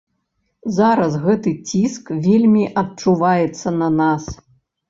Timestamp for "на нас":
3.81-4.23